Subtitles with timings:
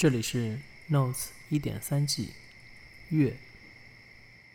[0.00, 0.56] 这里是
[0.90, 2.30] Notes 一点三 G
[3.10, 3.34] 月，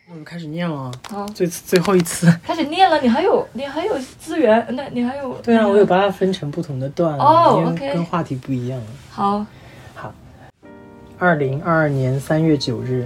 [0.08, 2.36] 那我们开始念了，啊，最最后一次。
[2.42, 8.82] 开始念了，你还有你还有资源，那你还有对啊，我有把它分成不同的段，哦 OK 跟话题不一样。
[9.12, 9.46] 好，
[9.94, 10.12] 好，
[11.20, 13.06] 二零二二年三月九日，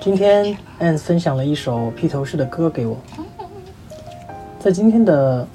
[0.00, 2.98] 今天 Anne 分享了一首披头士的歌给我。
[4.58, 5.46] 在今天的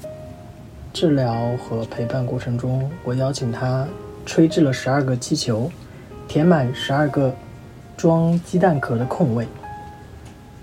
[0.92, 3.84] 治疗和陪伴过程中，我邀请他
[4.24, 5.68] 吹制了十二个气球，
[6.28, 7.34] 填满十二个
[7.96, 9.48] 装鸡蛋壳的空位。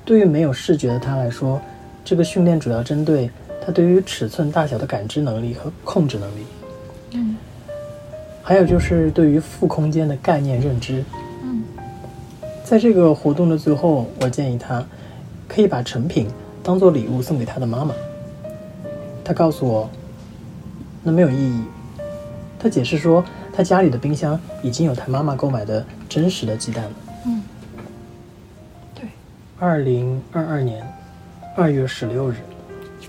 [0.05, 1.59] 对于没有视觉的他来说，
[2.05, 3.29] 这个训练主要针对
[3.65, 6.45] 他对于尺寸大小的感知能力和控制能力。
[7.13, 7.35] 嗯
[8.43, 11.03] 还有就是对于负空间的概念认知。
[11.43, 11.63] 嗯
[12.63, 14.85] 在这个活动的最后，我建议他
[15.47, 16.27] 可以把成品
[16.61, 17.95] 当做礼物送给他的妈妈。
[19.23, 19.89] 他告诉我，
[21.02, 21.63] 那没有意义。
[22.59, 23.25] 他解释说，
[23.55, 26.92] 他家里的冰箱已经有他妈妈购买的真实的鸡蛋了。
[27.25, 27.42] 嗯，
[28.94, 29.08] 对，
[29.58, 30.86] 二零二二年
[31.56, 32.36] 二月十六日，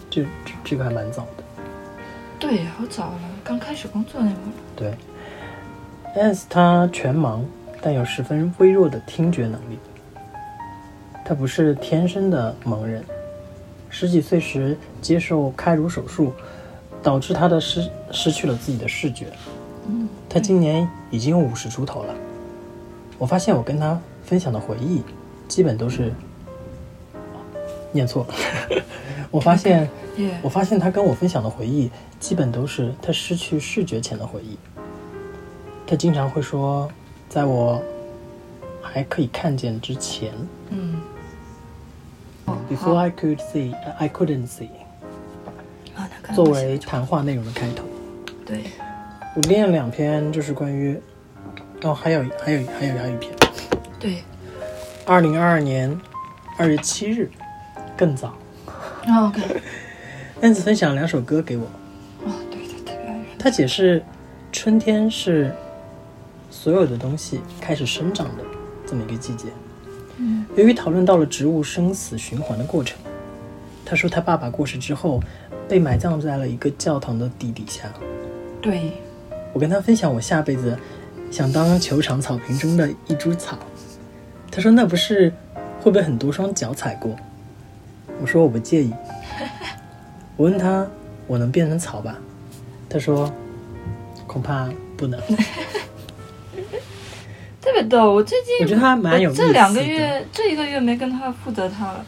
[0.08, 1.42] 这这这个还蛮早的。
[2.38, 4.52] 对，好早了，刚开始工作那会儿。
[4.76, 4.94] 对
[6.14, 7.40] ，S 他全盲，
[7.82, 9.78] 但有十分微弱的听觉能力。
[11.24, 13.02] 他不是天生的盲人，
[13.90, 16.32] 十几岁时接受开颅手术，
[17.02, 19.26] 导致他的失失去了自己的视觉。
[19.88, 22.14] 嗯，他今年已经有五十出头了。
[23.18, 25.02] 我发现我跟他分享的回忆，
[25.48, 26.12] 基本都是
[27.92, 28.82] 念错了。
[29.30, 29.88] 我发现。
[30.40, 34.56] 我发现他跟我分享的回忆，基本都是他失去视觉前的回忆。
[35.86, 36.90] 他经常会说，
[37.28, 37.82] 在我
[38.80, 40.32] 还可以看见之前
[40.70, 41.02] 嗯，
[42.46, 44.70] 哦，before I could see, I couldn't see，
[46.34, 47.84] 作为谈话内容的开头。
[48.46, 48.70] 对，
[49.36, 50.98] 我练两篇，就是关于，
[51.82, 53.30] 哦，还有还有还有还有一篇，
[54.00, 54.24] 对，
[55.04, 55.94] 二零二二年
[56.58, 57.30] 二月七日，
[57.98, 58.28] 更早。
[59.06, 59.42] 哦 OK，
[60.40, 61.66] 燕子分享两首歌给我，
[62.24, 63.20] 哦，对对，特别爱。
[63.38, 64.02] 他解释，
[64.50, 65.54] 春天是
[66.50, 68.44] 所有的东西开始生长的
[68.86, 69.48] 这么一个季节。
[70.16, 72.98] 嗯由于讨论到了植物生死循环的过程，
[73.84, 75.22] 他说他爸爸过世之后，
[75.68, 77.92] 被埋葬在了一个教堂的地底下。
[78.62, 78.94] 对，
[79.56, 80.78] 我跟他分享我下辈子
[81.30, 83.56] 想当球场草坪中的一株草，
[84.50, 85.32] 他说那不是
[85.80, 87.16] 会被很多双脚踩过？
[88.20, 88.92] 我说我不介意。
[90.36, 90.86] 我问他
[91.26, 92.18] 我能变成草吧？
[92.86, 93.32] 他说
[94.26, 95.18] 恐怕不能。
[97.62, 98.12] 特别逗。
[98.12, 102.04] 我最近我觉得他蛮有意思这两个月，这一个月没跟他负责他了，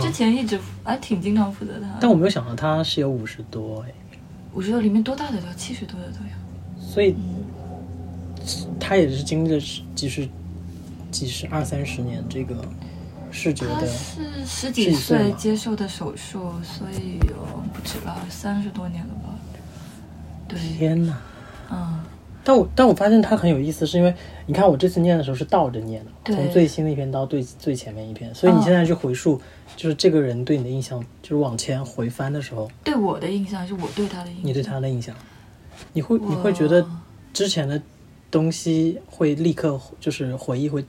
[0.00, 1.88] 之嗯，前一直还挺经常负责他。
[2.00, 3.92] 但我没有想到他是有五十多哎，
[4.52, 6.30] 五十多里面多大的都有，七十多的都有。
[6.84, 7.14] 所以
[8.78, 9.60] 他也是经历了
[9.94, 10.28] 几十、
[11.10, 12.56] 几十二三十年这个
[13.30, 13.86] 视觉他的。
[13.86, 17.34] 是十十几几岁接受的手术，所以有
[17.72, 19.34] 不止了，三十多年了吧？
[20.48, 21.18] 对，天哪！
[21.70, 22.00] 嗯，
[22.44, 29.40] 但我但我发现他很有意思，是因为你看我这次念的时候是倒着念的，对从最新的一篇到最最前面一篇，所以你哦现在去回溯，
[29.76, 34.44] 就是这个人对你的印象，就是往前回翻的时候，对我的印象是我对他的印象。
[34.44, 35.16] 你对他的印象，
[35.92, 36.86] 你会你会觉得
[37.32, 37.80] 之前的
[38.30, 40.84] 东西会立刻就是回忆会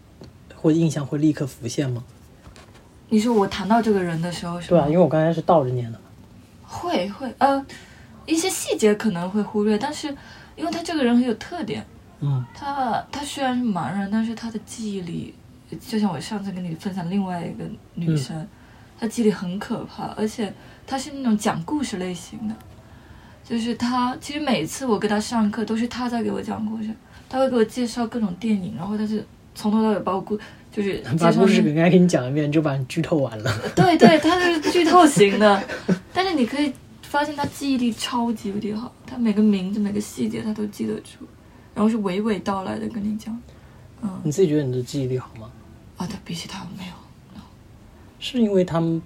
[0.56, 2.04] 会印象会立刻浮现吗？
[3.10, 4.78] 你说我谈到这个人的时候是吧？
[4.78, 6.00] 对啊，因为我刚才是倒着念的，
[6.64, 7.32] 会会。
[7.38, 7.64] 呃，
[8.26, 10.08] 一些细节可能会忽略，但是
[10.56, 11.86] 因为他这个人很有特点，
[12.22, 12.44] 嗯。
[12.56, 15.36] 他他虽然是盲人，但是他的记忆力，
[15.80, 18.48] 就像我上次跟你分享另外一个女生，
[19.00, 20.52] 她记忆力很可怕，而且
[20.88, 22.56] 她是那种讲故事类型的，
[23.44, 26.90] 就是他其实每次我给他上课都是他在给我讲故事，
[27.30, 30.38] 他会给我介绍各种电影，然后他是从头到尾把我故
[30.72, 33.52] 就是把故事介绍那给刚才给你讲一遍，就把你剧透完了。
[33.76, 35.64] 对对，他是剧透型的，
[36.14, 41.26] 但是你可以发现他记忆力超级无敌好，他每个名字每个细节他都记得住，
[41.76, 43.38] 然后是娓娓道来的跟你讲，
[44.02, 45.52] 嗯你自己觉得你的记忆力好吗？
[45.98, 46.94] 啊，他比起他没有，
[48.20, 49.00] 是因为他们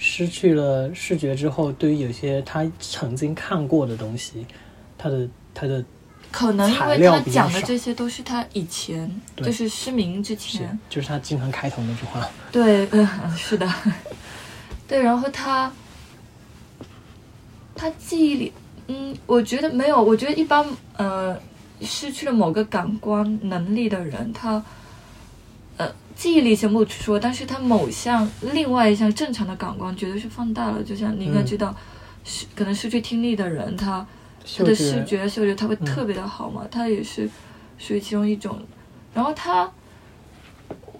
[0.00, 4.46] 失去了视觉之后，对于有些他曾经看过的东西，
[4.96, 5.84] 他的他的
[6.30, 13.68] 可能因为他讲的这些都是他以前就是失明之是前，就是他经常开头那句话，对，嗯，是的，
[14.86, 15.72] 对，然后他
[17.74, 18.52] 他记忆里，
[18.86, 20.64] 嗯，我觉得没有，我觉得一般
[20.96, 21.36] 呃
[21.80, 24.62] 失去了某个感官能力的人，他
[25.78, 31.46] 呃记忆力先不说，但是他某项另外一项正常的感官绝对是放大了，就像你应该嗯。
[31.46, 31.74] 知道，
[32.24, 34.06] 失可能失去听力的人，他
[34.56, 37.28] 他的视觉嗅觉他会嗯特别的好嘛，他也是
[37.78, 38.60] 属于其中一种。
[39.14, 39.72] 然后他，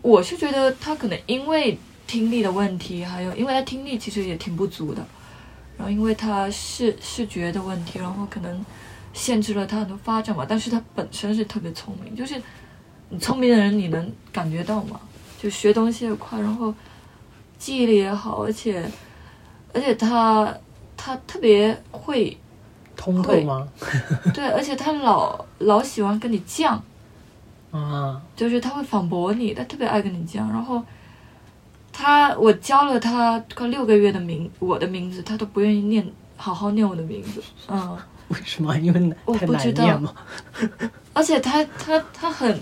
[0.00, 5.04] 我是觉得他可能因为听力的问题，还有因为他听力其实也挺不足的，
[5.76, 8.64] 然后因为他视视觉的问题，然后可能
[9.12, 10.46] 限制了他很多发展嘛。
[10.48, 12.40] 但是他本身是特别聪明，就是
[13.10, 15.00] 你聪明的人你能感觉到吗，
[15.40, 16.74] 就学东西也快，然后
[17.58, 18.90] 记忆力也好，而且
[19.72, 20.54] 而且他
[20.96, 22.36] 他特别会。
[23.00, 23.68] 通透吗？
[24.34, 26.76] 对，而且他老老喜欢跟你犟，
[27.70, 30.38] 啊，就是他会反驳你，他特别爱跟你犟。
[30.38, 30.82] 然后
[31.92, 36.04] 他，我教了他快六个月的名，我的名字，他都不愿意念，
[36.36, 37.40] 好好念我的名字。
[37.68, 37.96] 嗯，
[38.30, 38.76] 为什么？
[38.78, 40.12] 因为我不知道念吗？
[41.12, 42.60] 而且他他他很，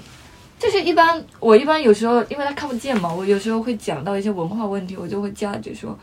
[0.58, 5.96] 就是一般我一般有时候，因为他看不见嘛，我有时候会讲到一些文化问题，我就会加一句说，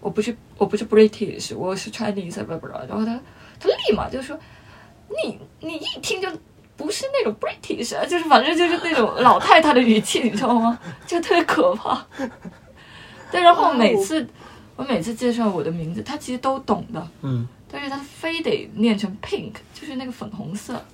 [0.00, 3.18] 我不是我不是 British，我是 Chinese，不不不，然后他
[3.58, 4.38] 他立马就说，
[5.08, 6.28] 你你一听就
[6.76, 10.78] 不是那种 British，啊就是反正就是那种老太太的语气，你知道吗？
[11.06, 12.04] 就特别可怕。
[13.30, 14.26] 对，然后每次
[14.74, 20.84] 我每次介绍我的名字，他其实都懂的，嗯，但是他非得念成 pink，就是那个粉红色，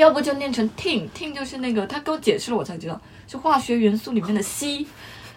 [0.00, 4.84] 要不就念成 tin，tin 就是那个，他给我解释了我才知道，是化学元素里面的硒。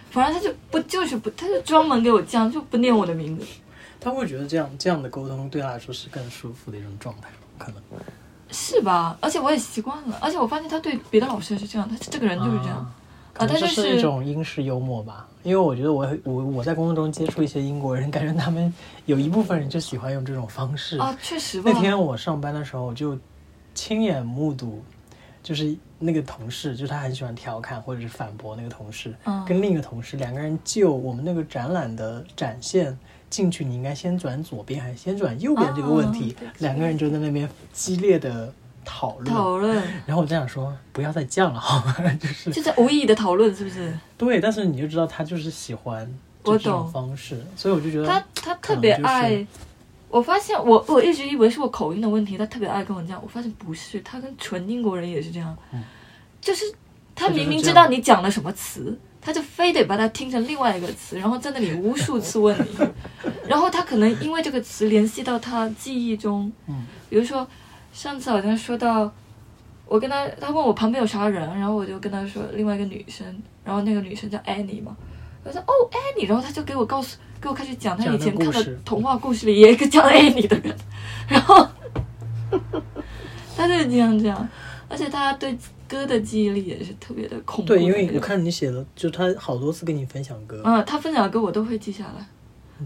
[0.09, 3.45] 反正他就不就是不，他就专门给我这样，就不念我的名字。
[3.99, 7.81] 他会觉得这样这样的沟通对他来说是更舒服的一种状态，可能。
[8.51, 9.17] 是吧？
[9.21, 12.77] 而且我也习惯了，而且我发现他对别的老师也是这样，他这个人就是这样。
[12.77, 12.93] 啊
[13.35, 18.71] 他就这是一种英式幽默吧，因为我觉得我我我在工作中接触一些英国人， 感觉他们
[19.07, 20.99] 有一部分人就喜欢用这种方式。
[20.99, 21.71] 啊，确实吧。
[21.73, 23.17] 那天我上班的时候就
[23.73, 24.83] 亲眼目睹，
[25.41, 32.97] 就是那个同事，就是他很喜欢调侃或者是反驳那个同事，嗯跟另一个同事两个人就我们那个展览的展现
[33.29, 38.53] 进去，你应该先转左边还是先转右边这个问题，哦两个人就在那边激烈的
[38.85, 39.33] 讨论。
[39.33, 41.95] 讨论，然后我在想说，不要再犟了好吗？
[42.21, 43.97] 就是就在无意义的讨论，是不是？
[44.17, 46.07] 对，但是你就知道他就是喜欢
[46.43, 49.45] 这种方式，所以我就觉得他他特别爱。
[50.13, 53.19] 我发现我我一直以为是我口音的问题，他特别爱跟我这样。
[53.23, 55.83] 我发现不是，他跟纯英国人也是这样，嗯。
[56.39, 56.65] 就是
[57.15, 62.87] 他明明知道你讲了什么词，他就非得把它听成另外一个词，然后在那里无数次问你，
[63.49, 66.85] 然后他可能因为这个词联系到他记忆中，嗯。
[67.09, 67.47] 比如说
[67.91, 69.11] 上次好像说到，
[69.87, 73.25] 我跟他他问我旁边有啥人，然后我就跟他说另外一个女生，
[73.65, 74.95] 然后那个女生叫 Annie 嘛，
[75.43, 80.73] 我说哦 Annie，然后他就给我告诉给我开始讲他以前看的童话故事里也有一个叫 Annie 的人，
[81.27, 81.67] 然后
[83.57, 84.47] 他就是这样讲，
[84.87, 87.91] 而且他对歌的记忆力也是特别的恐怖的对，因。
[87.91, 92.25] 为我看你写的，就他好多次跟你分享歌，嗯，他分享的歌我都会记下来。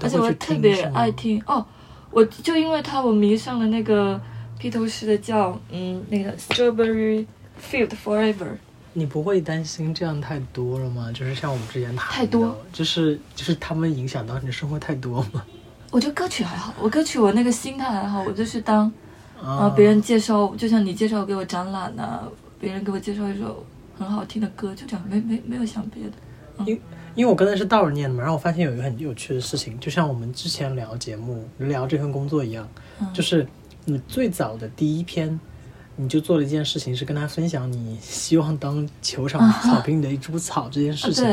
[0.01, 1.63] 而且我特别爱听哦，
[2.09, 4.19] 我就因为他，我迷上了那个
[4.57, 7.27] 披头士的叫嗯那个 Strawberry
[7.61, 8.57] Field Forever，
[8.97, 11.11] 你不会担心这样太多了吗？
[11.13, 15.45] 就是像我们之前谈太多，就是就是他们影响到你的生活太多吗？
[15.91, 18.91] 我觉得歌曲还好，我歌曲我那个心态还好，我就是当
[19.39, 22.23] 啊啊别人介绍，就像你介绍给我展览呐、
[22.59, 23.63] 别人给我介绍一首
[23.99, 26.71] 很好听的歌，就这样，没没没有想别的。
[27.13, 32.67] 因为我刚才是倒着念的嘛，然后我发现有一个很有趣的事情，就像我们之前聊节目、聊这份工作一样，
[32.99, 33.47] 嗯就是
[33.85, 35.39] 你最早的第一篇，
[35.97, 41.25] 你就做了一件事情，是跟他分享你希望当球场草坪里的一株草这件事情。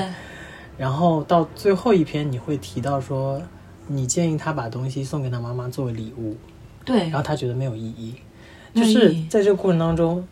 [0.77, 3.41] 然后到最后一篇，你会提到说，
[3.87, 6.37] 你建议他把东西送给他妈妈作为礼物，
[6.85, 8.17] 对然后他觉得没有意义。
[8.75, 10.27] 就是在这个过程当中，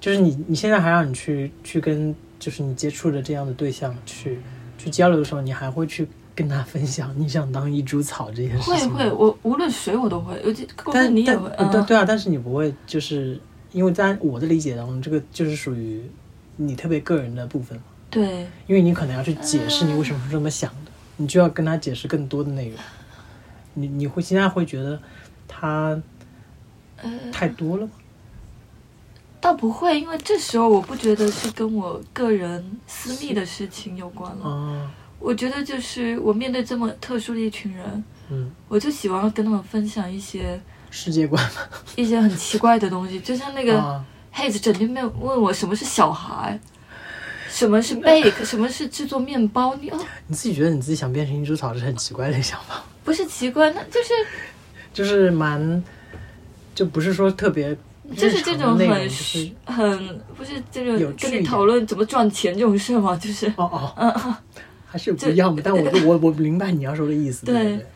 [0.00, 4.40] 就是你你现在还让你去去跟就是你接触的这样的对象去
[4.78, 13.38] 去交流的时候，你还会去跟他分享你想当一株草这件事会会，我无论谁我都会，尤其但司你也但会，对对啊，但是你不会就是
[13.72, 16.02] 因为在我的理解当中，这个就是属于
[16.56, 18.46] 你特别个人的部分嘛，对。
[18.66, 22.78] 因为你可能要去解释你为什么是这么想的，你就要跟他解释更多的内容。
[23.74, 25.00] 你你会现在会觉得
[25.48, 26.00] 他
[26.96, 27.92] 呃太多了吗？
[29.40, 34.48] 倒不会，因为这时候我不觉得是跟我个人私密的事情有关了。
[34.48, 40.60] 啊，我觉得就是我面对这么特殊的一群人，嗯，我就喜欢跟他们分享一些
[40.90, 41.42] 世界观。
[41.44, 41.60] 嘛，
[41.94, 46.58] 一些很奇怪的东西，就像那个啊，黑子整天没有问我什么是小孩，
[47.48, 49.98] 什么是 bake，什么是制作面包，你哦。
[50.26, 54.12] 你自己觉得你自己想变成一株草是很奇怪的想法，不是奇怪，那就是
[54.92, 55.82] 就是蛮，
[56.74, 57.76] 就不是说特别
[58.16, 64.34] 就是这种很就是很不是这种跟你讨论怎么赚钱这种事嘛，就是哦哦，嗯嗯。
[64.92, 65.62] 还是不一样的。
[65.62, 67.86] 但我就 我我明白你要说的意思，对对对对，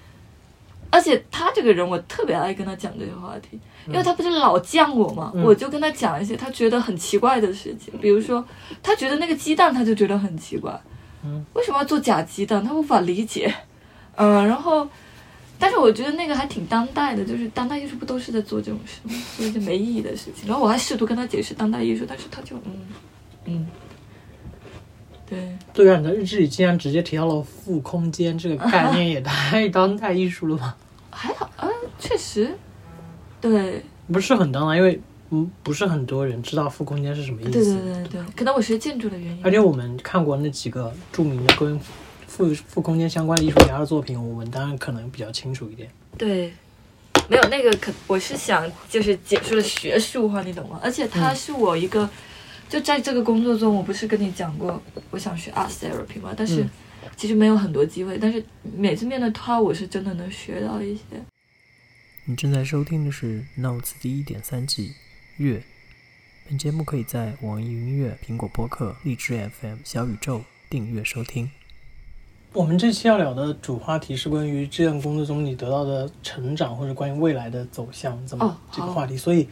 [0.88, 8.42] 而且他这个人，我特别爱跟他讲这些话题，因为他不是老犟我嘛，嗯我就跟他讲一些他觉得很奇怪的事情，比如说
[8.82, 10.80] 他觉得那个鸡蛋，他就觉得很奇怪，
[11.22, 12.64] 嗯，为什么要做假鸡蛋？
[12.64, 13.52] 他无法理解，
[14.14, 14.88] 嗯， 然后，
[15.58, 19.14] 但是我觉得那个还挺当代的，就是当代艺术不都是在做这种事吗？
[19.36, 20.48] 做一些没意义的事情。
[20.48, 22.72] 然后我还试图跟他解释当代艺术，但是他就嗯
[23.46, 23.66] 嗯，
[25.28, 25.38] 对。
[25.73, 30.76] 对啊，你的日志里竟然直接提到了负空间这个概念，也太当代艺术了吧？
[31.11, 31.68] 还好，啊，
[31.99, 32.56] 确实，
[33.40, 37.50] 对，不是很当代，因为嗯，不是很多人知道负空间是什么意思。
[37.50, 39.40] 对对对对，可能我学建筑的原因。
[39.42, 41.78] 而且我们看过那几个著名的跟
[42.26, 45.90] 负负空间相关的艺术家的作品，我们当然可能比较清楚一点。
[46.16, 46.52] 对，
[47.28, 50.78] 没有那个可，我是想就是解释了学术化，你懂吗？
[50.83, 52.09] 而且它是我一个，
[52.68, 56.70] 就在这个工作中，我不是跟你讲过，我想学 art therapy 吗，但是嗯
[57.16, 58.44] 其实没有很多机会，但是
[58.76, 61.02] 每次面对它，我是真的能学到一些。
[62.26, 64.92] 你正在收听的是《Notes》第一点三季
[65.37, 65.62] 月。
[66.49, 71.50] 本节目可以在网易云音乐、苹果播客、荔枝 FM、小宇宙订阅收听。
[72.52, 79.16] 我们这期要聊的主话题是关于这份工作中你得到的成长，或者关于未来的走向，怎么、这个话题。
[79.16, 79.49] 所以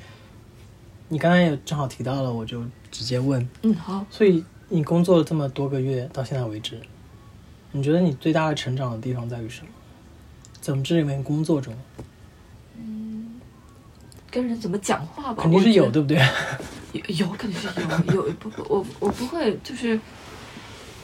[1.14, 3.48] 你刚才也正好提到了，我就直接问。
[3.62, 6.80] 嗯，好，所以你工作了这么多个月，到现在为止，
[7.70, 9.68] 你觉得你最大的成长的地方在于什么？
[10.60, 11.72] 怎么这里面工作中
[12.76, 13.40] 嗯
[14.28, 16.18] 跟人怎么讲话吧，肯定是有，对不对？
[16.90, 17.68] 有，有肯定是
[18.12, 19.96] 有，有不不，我我不会就是。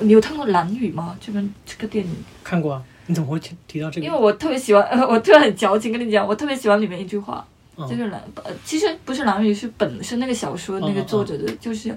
[0.00, 1.16] 你有看过《蓝雨》吗？
[1.20, 2.12] 这本这个电影，
[2.42, 2.82] 看过啊？
[3.06, 4.06] 你怎么会提提到这个？
[4.08, 7.46] 因为我特别喜欢，呃， 我突然很矫情跟你讲，我特别喜欢里面一句话，
[7.80, 11.96] 嗯就是蓝，呃，其实不是蓝雨，是本是那个小说那个作者的，就是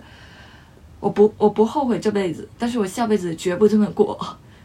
[1.00, 4.18] 我不我不后悔这辈子，但是我下辈子绝不这么过。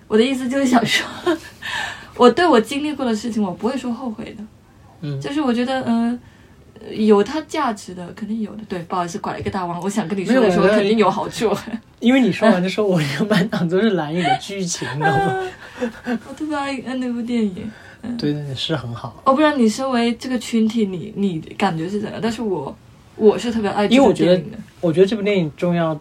[0.06, 1.06] 我的意思就是想说，
[2.16, 4.44] 我对我经历过的事情，我不会说后悔的，
[5.02, 6.18] 嗯就是我觉得，嗯、
[6.80, 8.62] 呃，有它价值的，肯定有的。
[8.68, 11.54] 对，不好意思，拐了一个大弯，我想跟你说的时候肯定有好处。
[12.00, 15.42] 因为你说完的时候我这个满脑都是蓝雨的剧情，你知道吗？
[16.28, 17.70] 我特别爱看那部电影。
[18.02, 19.22] 对对对，是很好。
[19.24, 22.20] 我不知道你身为这个群体，你你感觉是怎样？
[22.22, 22.74] 但是我
[23.16, 24.42] 我是特别爱因为我觉得。
[24.80, 26.00] 我觉得这部电影重要，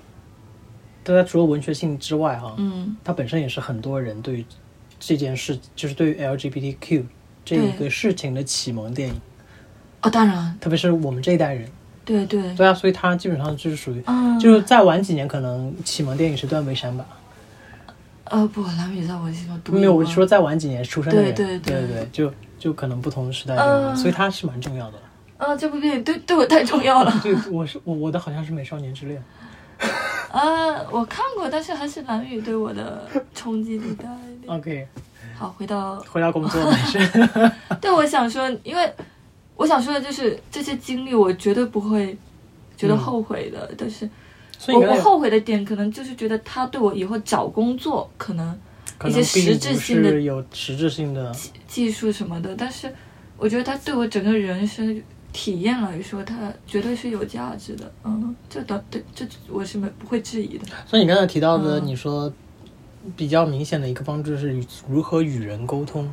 [1.03, 4.45] 它除了文学性之外，哈，嗯，它本身也是很多人对于
[4.99, 7.03] 这件事，就是对于 LGBTQ
[7.43, 9.15] 这一个事情的启蒙电影，
[10.03, 11.67] 哦，当然，特别是我们这一代人。
[12.05, 17.03] 对对，对啊，所以它基本上就是属于，嗯，就是再晚几年，可能启蒙电影是断背山吧。
[18.29, 24.97] 呃不，蓝雨在我心中独一没有，我是说再晚几年出生的人，对对对对对，就就可能不同时代的所以他是蛮重要的。
[25.37, 27.13] 啊，这部电影对对我太重要了。
[27.21, 29.23] 对，我是我我的好像是《美少年之恋》。
[30.35, 34.57] 啊，我看过，但是还是蓝雨对我的冲击力大一点。
[34.57, 34.87] OK，
[35.37, 37.29] 好，回到回到工作没事。
[37.79, 38.91] 对，我想说，因为
[39.55, 42.17] 我想说的就是这些经历，我绝对不会
[42.75, 43.71] 觉得嗯后悔的。
[43.77, 44.09] 但是
[44.67, 48.59] 我我后悔的点，可能就是觉得他对我以后找工作可能
[49.05, 51.35] 一些实质性的有实质性的，
[51.67, 52.93] 技术什么的，但是
[53.37, 57.91] 我觉得他对我整个人生体验来说，他绝对是有价值的。
[58.03, 60.65] 嗯，这的对，这我是没不会质疑的。
[60.87, 62.31] 所以你刚才提到的，嗯你说
[63.15, 64.59] 比较明显的一个方式是
[64.89, 66.11] 如何与人沟通。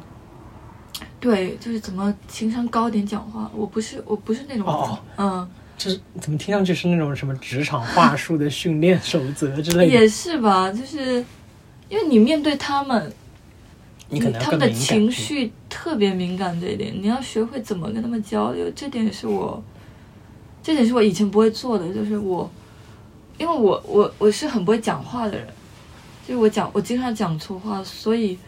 [1.19, 5.91] 对，就是怎么情商高点讲话，我不是我不是那种，哦嗯，这
[6.21, 9.87] 怎么听上去是那种什么职场话术的训练守则之类的？
[9.87, 11.25] 也是吧，就是
[11.89, 13.13] 因为你面对他们，
[14.09, 14.71] 你可能他们的。
[14.73, 19.63] 情绪特别敏感，这一点你要学会怎么跟他们交流，这点是我，
[20.63, 22.51] 这点是我以前不会做的，就是我，
[23.39, 25.47] 因为我我我是很不会讲话的人，
[26.27, 28.39] 就是我讲我经常讲错话，所以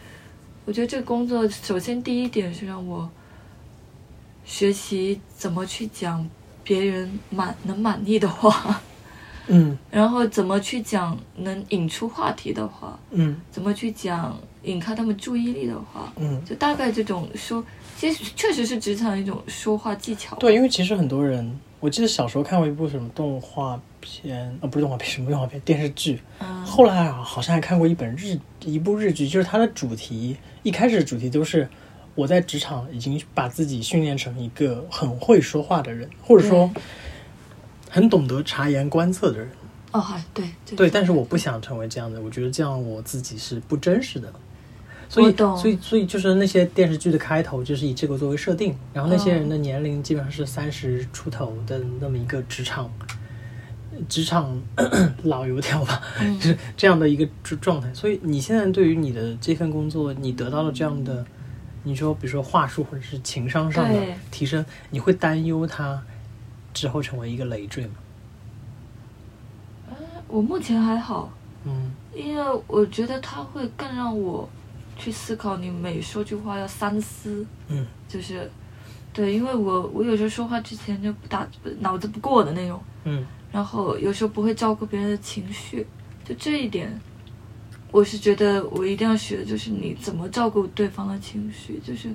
[0.65, 3.09] 我觉得这个工作首先第一点是让我
[4.45, 6.27] 学习怎么去讲
[6.67, 8.81] 别人满能满意的话，
[9.47, 9.77] 嗯。
[9.89, 13.39] 然后怎么去讲能引出话题的话，嗯。
[13.49, 17.63] 怎么去讲引开他们注意力的话，嗯，就大概这种说，
[17.97, 20.35] 其实确实是职场一种说话技巧。
[20.35, 26.21] 对，因为其实很多人，我记得小时候看过一部什么动画片，啊，不是动画片， 什么动画片电视剧。
[26.39, 31.67] 嗯，后来啊，好像还看过一本日一部日剧，就是它的主题一开始主题都是
[32.17, 36.69] 我在职场已经把自己训练成一个很会说话的人，或者说
[37.89, 39.47] 很懂得察言观色的人。
[39.91, 40.43] 哦，还对
[40.75, 44.33] 对，但是我不想成为这样的，我觉得这样我自己是不真实的。
[45.07, 52.91] 所以，所以，所以就是那些电视剧的开头就是以这个作为设定，然后那些哦人的年龄基本上是三十出头的那么一个职场，
[54.09, 54.61] 职场
[55.23, 57.93] 老油条吧，嗯就是这样的一个状状态。
[57.93, 61.25] 所以你现在对于你的这份工作，你得到了这样的，
[61.87, 66.03] 你说比如说话术或者是情商上的提升，你会担忧他
[66.73, 67.93] 之后成为一个累赘吗？
[70.27, 71.31] 我目前还好，
[71.63, 71.91] 嗯。
[72.13, 74.47] 因为我觉得他会更让我
[74.97, 77.87] 去思考，你每说句话要三思，嗯。
[78.07, 78.49] 就是
[79.13, 81.47] 对，因为我我有时候说话之前就不打
[81.79, 83.25] 脑子不过的那种，嗯。
[83.51, 85.87] 然后有时候不会照顾别人的情绪，
[86.25, 86.99] 就这一点，
[87.91, 92.09] 我是觉得我一定要学的就是你怎么照顾对方的情绪，就是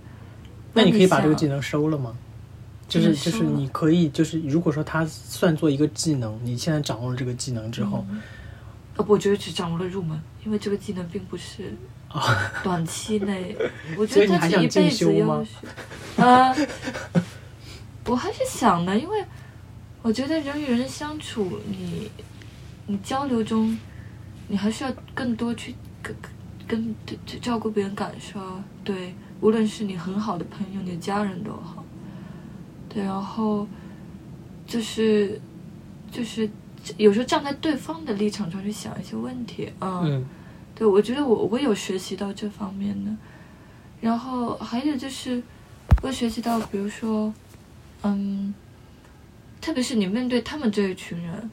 [0.72, 2.16] 那你可以把这个技能收了吗？
[2.88, 8.04] 就是嗯就是你可以就是如果说它算作一个技能，你现在掌握了这个技能之后，
[8.96, 11.74] 呃，我觉得只掌握了入门，因为这个技能并不是
[12.62, 13.56] 短期内，
[13.96, 15.50] 我觉得它是一辈子要学。
[16.16, 16.54] 呃，
[18.04, 19.24] 我还是想的，因为
[20.02, 22.10] 我觉得人与人相处，你
[22.84, 23.78] 你交流中，
[24.48, 26.14] 你还是要更多去跟
[26.68, 28.40] 跟跟去照顾别人感受，
[28.84, 31.84] 对，无论是你很好的朋友，你的家人都好，
[32.88, 33.66] 对，然后
[34.66, 35.40] 就是
[36.10, 36.48] 就是
[36.96, 40.26] 有时候站在对方的立场上去想一些问题，嗯，嗯
[40.74, 43.10] 对我觉得我我有学习到这方面的，
[44.00, 45.42] 然后还有就是
[46.02, 47.32] 我学习到，比如说，
[48.02, 48.54] 嗯，
[49.60, 51.50] 特别是你面对他们这一群人，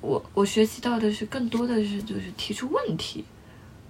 [0.00, 3.24] 我我我学习到的是更多的是就是提出问题，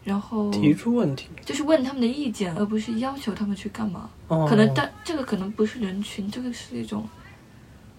[0.05, 4.09] 然后提出问题，就是问他们的意见，而不是要求他们去干嘛。
[4.29, 7.07] 哦可能但这个可能不是人群，这个是一种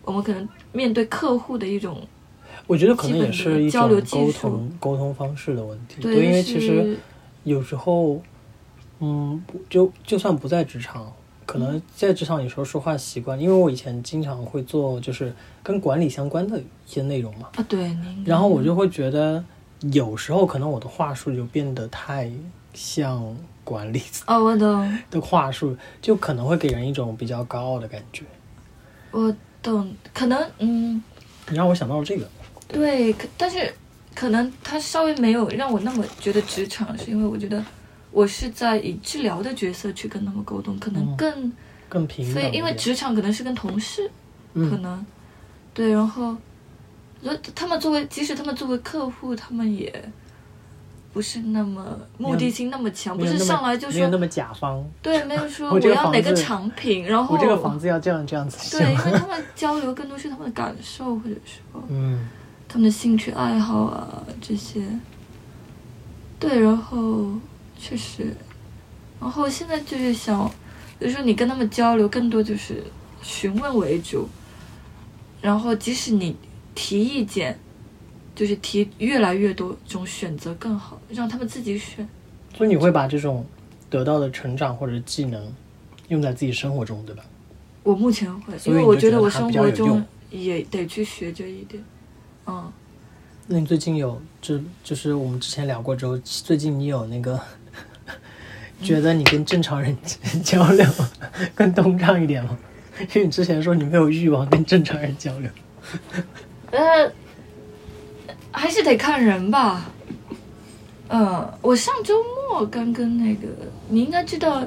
[0.03, 2.01] 我们可能面对客户的一种
[2.67, 6.97] 我觉得可能也是交流沟通沟通方式的问题，对，因为其实
[7.43, 8.21] 有时候，
[8.99, 11.11] 嗯，就就算不在职场，
[11.49, 19.43] 可能在职场有时候说话习惯，因为我以前经常会做就是跟管理相关的一些内容嘛，啊，对，然后我就会觉得
[19.91, 22.31] 有时候可能我的话术就变得太
[22.75, 24.95] 像管理哦，我懂。
[25.09, 28.23] 的话术，就可能会给人一种比较高傲的感觉。
[29.09, 31.01] 我懂，可能嗯，
[31.49, 32.29] 你让我想到了这个，
[32.67, 33.73] 对，可但是
[34.13, 37.65] 可能他稍微没有让我那么觉得职场，是因为我觉得
[38.11, 41.53] 我是在以治疗的角色去跟他们沟通，可能嗯更
[41.87, 42.55] 更平等一非，点。
[42.55, 44.07] 因为职场可能是跟同事，
[44.53, 45.05] 可嗯能
[45.73, 46.35] 对，然后，
[47.21, 49.93] 所以他们作为，即使他们作为客户，他们也
[51.13, 51.85] 不是那么
[52.17, 59.11] 目的性那么强，不是上来就说没有那么甲方，对，没有说我要哪个产品，然后我这个房子要这样这样子对，因。
[59.11, 62.27] 为他们交流更多是他们的感受，或者说嗯
[62.67, 64.83] 他们的兴趣爱好啊这些。
[66.39, 67.31] 对，然后
[67.79, 68.35] 确实，
[69.19, 70.47] 然后现在就是想，
[70.99, 72.83] 比如说你跟他们交流，更多就是
[73.21, 74.27] 询问为主，
[75.41, 76.35] 然后即使你
[76.75, 77.57] 提意见，
[78.35, 82.07] 就是提越来越多种选择更好，让他们自己选。
[82.55, 83.45] 所以你会把这种
[83.89, 85.53] 得到的成长或者技能
[86.09, 87.23] 用在自己生活中，对吧？
[87.83, 91.81] 我目前会，所以你因为我觉得我生活中也得去学这一点。
[92.45, 92.71] 嗯，
[93.47, 97.39] 那你最近有就就是我们之前聊过之后，最近你有那个
[98.81, 99.95] 觉得你跟正常人
[100.43, 100.85] 交流
[101.55, 102.57] 更通畅一点吗？
[103.13, 105.49] 因为你之前说你没有欲望跟正常人交流。
[106.71, 107.11] 呃，
[108.51, 109.89] 还是得看人吧。
[111.07, 112.15] 嗯，我上周
[112.51, 113.47] 末刚跟那个，
[113.87, 114.63] 你应该知道，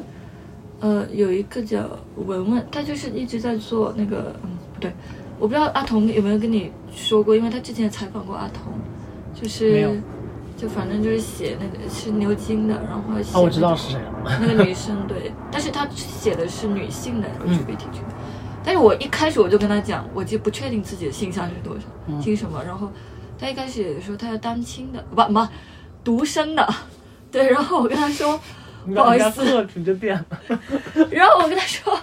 [0.81, 4.93] 呃，有一个叫文文，他就是一直在做那个，嗯，不对，
[5.39, 8.73] 我不知道阿童有没有跟你说过，因为他之前采访过阿童，
[9.41, 10.01] 就是
[10.63, 14.39] 就反正就是写那个是牛津的，然后写啊，我知道是谁了。
[14.41, 17.59] 那个女生对，但是她写的是女性的嗯。
[17.59, 18.05] LGBT 群，
[18.63, 22.23] 但是我一开始我就跟她讲，我就不确定自己的性向是多少，嗯。
[22.23, 22.89] 姓什么，然后
[23.37, 25.49] 她一开始也说她要单亲的，不不，
[26.05, 26.75] 独生的，
[27.33, 28.39] 对，然后我跟她说，
[28.87, 30.25] 不好意思，特质就变了。
[31.11, 31.99] 然后我跟她说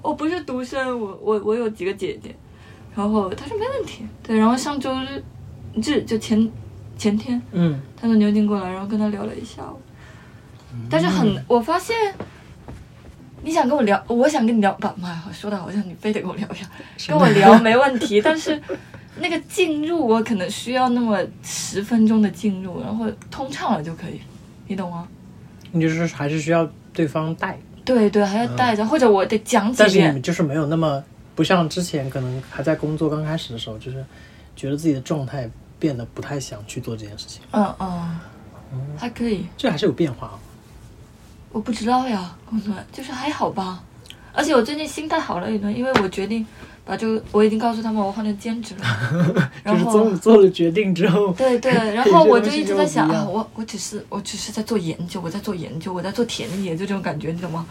[0.00, 2.32] 我不是独生，我我我有几个姐姐，
[2.94, 5.20] 然后她说没问题，对，然后上周日
[5.82, 6.48] 日就前
[6.96, 9.80] 前天，嗯，他从牛津过来，然后跟他聊了一下午。
[10.90, 11.94] 但是很，我发现
[13.42, 16.66] 你想跟我聊，我想跟你聊，不，妈呀，说的好像你非得跟我聊一下，
[17.12, 18.60] 跟我聊没问题， 但是
[19.20, 24.20] 那个进入我可能需要那么十分钟的进入，然后通畅了就可以，
[24.66, 25.06] 你懂吗？
[25.70, 30.22] 你就是还是需要对方带，对对，还要带着，或者我得讲几但是你遍们。
[30.22, 31.02] 就是没有那么
[31.34, 34.04] 不像之前可能还在工作刚开始的时候，就是
[34.56, 35.48] 觉得自己的状态
[35.84, 38.18] 变得不太想去做这件事情，嗯嗯，
[38.96, 40.38] 还可以，这还是有变化啊。
[41.52, 43.82] 我不知道呀，工作就是还好吧。
[44.32, 46.46] 而且我最近心态好了一点，因为我决定
[46.86, 48.84] 把这个，我已经告诉他们我换成兼职了。
[49.62, 57.66] 就是然后做做了决定之后，对对， 然后我就一直在想啊，我我只是我只是在做研究，我在做研究，我在做田野，就这种感觉，你懂吗？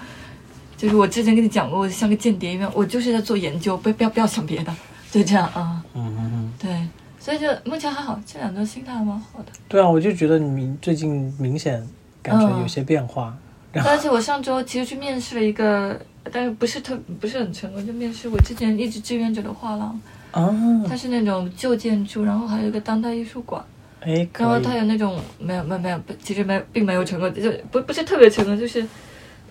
[0.78, 4.72] 就是我之前跟你讲过，我像个间谍一样，我就是在做研究，不不要不要想别的，
[5.12, 6.88] 就这样啊、嗯嗯嗯，对，
[7.24, 9.46] 所以就目前还好，这两周心态还蛮好的。
[9.70, 11.82] 对啊，我就觉得你明最近明显
[12.22, 13.34] 感觉嗯有些变化。
[13.76, 15.98] 而且我上周其实去面试了一个，
[16.34, 19.98] 但是不是特不是很成功，就面试我之前一直志愿者的画廊，
[20.32, 20.54] 啊，
[20.86, 23.64] 它是那种旧建筑，然后还有一个当代艺术馆，
[24.02, 28.86] 哎，然后它有那种没有没有没有，其实没有并没有成功，就不不是特别成功，就是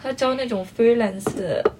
[0.02, 1.72] 他招那种 freelance 的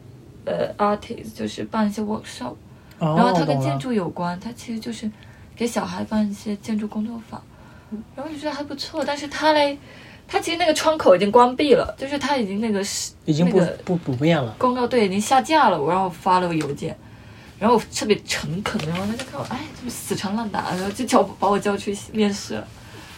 [0.47, 2.55] 呃 artist，就是办一些 workshop，
[2.99, 5.09] 哦，然后它跟建筑有关，它其实就是
[5.55, 7.43] 给小孩办一些建筑工作坊，
[8.17, 9.79] 然后就觉得还不错，但是他嘞，
[10.27, 14.55] 他其实那个窗口已经关闭了，就是他已经那个是已经不那个不不变了。
[14.59, 16.97] 公告对已经下架了，我然后发了个邮件，
[17.59, 22.67] 然后我特别诚恳，然后他就看我，哎，怎么死缠烂打，然后就叫把我叫去面试了。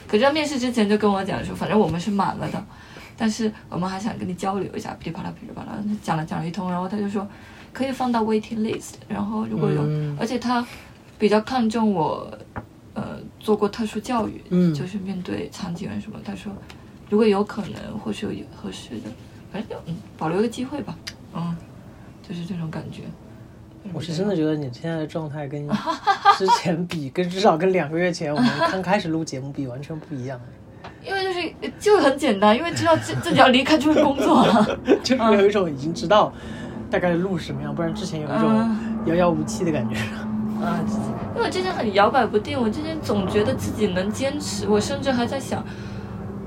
[0.07, 2.62] 可是他面试之前就跟我讲说，反正我们是满了的，
[3.16, 7.27] 但是我们还想跟你交流一下，噼里啪啦噼里啪啦，讲了讲了一通，然后他就说
[7.73, 10.64] 可以放到 waiting list，然后如果有，嗯而且他
[11.18, 12.29] 比较看重我，
[12.94, 14.74] 呃，做过特殊教育，嗯。
[14.74, 16.53] 就是面对残疾人什么，他说
[17.09, 19.11] 如果有可能或是有合适的，
[19.53, 20.96] 反正就嗯保留一个机会吧，
[21.35, 21.57] 嗯，
[22.27, 23.03] 就是这种感觉。
[23.92, 25.68] 我是真的觉得你现在的状态跟
[26.38, 30.40] 之前比，跟至少跟两个月前我们刚开始录节目比完全不一样，
[31.05, 36.33] 因为就是就很简单，因为知道自自己要离开这份工作了， 就有一种已经知道
[36.90, 38.90] 大概路是什么样，不然之前有一种嗯。
[39.07, 39.96] 遥遥无期的感觉。
[40.64, 40.81] 啊，
[41.35, 45.64] 因为我之前很摇摆不定，我之前总觉得自己能坚持，我甚至还在想，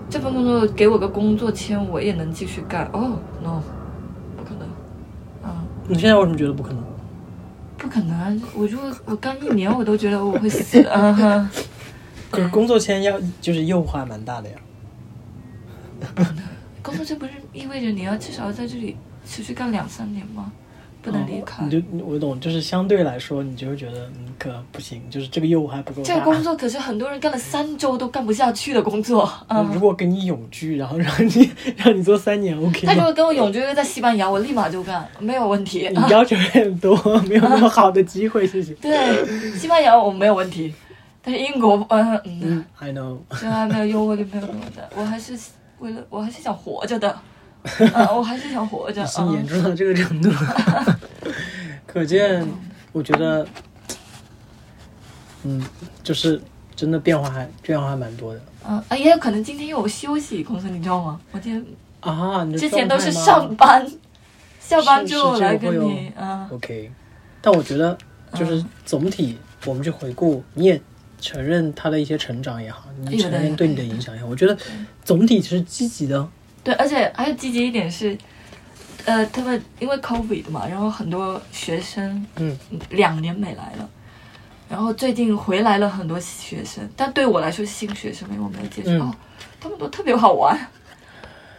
[0.09, 2.85] 这份工作给我个工作签，我也能继续干。
[2.93, 3.61] 哦，no，
[4.35, 4.67] 不可能，
[5.43, 6.83] 啊，你现在为什么觉得不可能？
[7.77, 8.41] 不可能！
[8.55, 10.81] 我如果我干一年，我都觉得我会死。
[10.87, 11.49] 啊哈，
[12.31, 14.57] 可是工作签要就是诱惑还蛮大的呀。
[16.81, 20.51] 工作签不是意味着你要至少要在这里持续干两三年吗？
[21.11, 21.63] 不能离开。
[21.63, 26.03] 哦你就我懂，就是相对来说，你就会觉得嗯可不行，就是这个业务还不够。
[26.03, 29.29] 这个工作可是很多人干了三周都干不下去的工作。
[29.47, 32.85] 嗯如嗯，果给你永居，然后让你让你做三年，OK？
[32.85, 35.89] 他如果给我永居在西班牙，我立马就干，没有问题。
[35.89, 36.95] 你要求有点多，
[37.27, 38.73] 没有那么好的机会，谢谢。
[38.81, 40.73] 对，西班牙我没有问题，
[41.21, 43.17] 但是英国，嗯嗯，嗯，I know。
[43.39, 44.89] 这还没有优惠就没有那么的。
[44.95, 45.37] 我还是
[45.79, 47.17] 为了，我还是想活着的。
[47.93, 49.03] 嗯，我还是想活着。
[49.03, 50.99] 已经严嗯，重到这个程度了，
[51.85, 52.45] 可见，
[52.91, 53.47] 我觉得，
[55.43, 55.63] 嗯，
[56.03, 56.41] 就是
[56.75, 61.19] 真的变化还变化还蛮多的嗯，啊，也有可能今天因为我休息，公司你知道吗？
[61.31, 61.65] 我今天
[62.01, 62.45] 啊。
[62.57, 63.85] 之前都是上班，
[64.59, 66.91] 下班之后来跟你，嗯 OK，
[67.41, 67.97] 但我觉得
[68.33, 70.81] 就是总体我们去回顾，你也
[71.19, 74.57] 承认他的一些成长也好，你承认对你的影响也好，我觉得
[75.03, 76.27] 总体是积极的。
[76.67, 78.17] 对，而且还有积极一点是，
[79.05, 82.57] 呃，他们因为 COVID 嘛，然后很多学生嗯，
[82.89, 83.89] 两年没来了，
[84.69, 89.15] 然后最近回来了很多学生，但对我来说新学生，因为我没有接触、嗯哦，
[89.61, 90.59] 他们都特别好玩，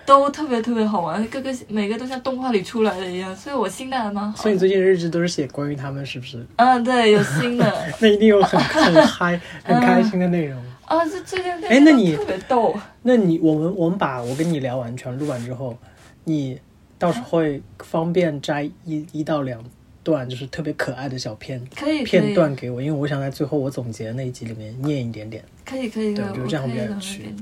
[0.05, 4.37] 都特别特别好玩，各个每个都像动画里出来的一样，所以我心态还蛮好。
[4.43, 6.47] 所以你最近日志都是写关于他们，是不是？
[6.57, 7.65] 嗯，对，有新的
[7.99, 10.63] 那一定有很 很嗨、很开心的内容。
[10.89, 15.77] 啊，这最近哎那你特别逗，那你我们我们把我跟你聊完全录完之后，
[16.25, 16.59] 你
[16.99, 19.63] 到时候会方便摘一一到两
[20.03, 25.45] 段，就是特别可爱的小片可以片段给我，因为我想在最后我总结的那一集里面念一点点。
[25.65, 27.35] 可以可以，对我我觉得这样比较有趣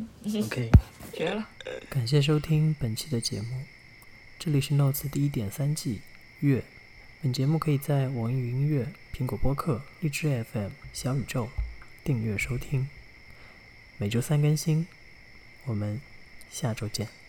[0.44, 0.70] OK，
[1.12, 1.46] 绝了。
[1.88, 3.46] 感谢收听本期的节目，
[4.40, 6.00] 这里是 Notes 第一点三季
[6.40, 6.64] 月。
[7.22, 11.48] 本节目可以在网易云音乐、苹果播客、荔枝 FM、小宇宙
[12.04, 12.86] 订阅收听，
[13.98, 14.86] 每周三更新。
[15.64, 16.00] 我们
[16.50, 17.25] 下周见。